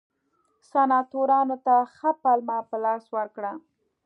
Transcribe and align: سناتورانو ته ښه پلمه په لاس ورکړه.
سناتورانو 0.71 1.57
ته 1.65 1.75
ښه 1.95 2.11
پلمه 2.21 2.57
په 2.69 2.75
لاس 2.83 3.03
ورکړه. 3.15 3.51